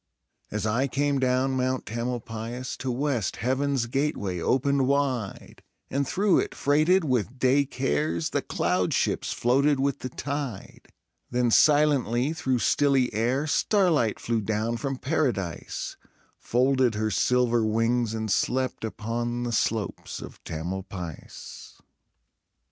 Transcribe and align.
As 0.49 0.65
I 0.65 0.87
came 0.87 1.19
down 1.19 1.51
Mount 1.51 1.85
Tamalpais, 1.85 2.75
To 2.77 2.89
west 2.89 3.35
Heaven's 3.35 3.85
gateway 3.85 4.39
opened 4.39 4.87
wide, 4.87 5.61
And 5.91 6.07
through 6.07 6.39
it, 6.39 6.55
freighted 6.55 7.03
with 7.03 7.37
day 7.37 7.65
cares, 7.65 8.31
The 8.31 8.41
cloud 8.41 8.95
ships 8.95 9.31
floated 9.31 9.79
with 9.79 9.99
the 9.99 10.09
tide; 10.09 10.87
Then, 11.29 11.51
silently 11.51 12.33
through 12.33 12.57
stilly 12.65 13.13
air, 13.13 13.45
Starlight 13.45 14.19
flew 14.19 14.41
down 14.41 14.77
from 14.77 14.95
Paradise, 14.97 15.97
Folded 16.39 16.95
her 16.95 17.11
silver 17.11 17.63
wings 17.63 18.15
and 18.15 18.31
slept 18.31 18.83
Upon 18.83 19.43
the 19.43 19.51
slopes 19.51 20.19
of 20.19 20.43
Tamalpais. 20.43 21.77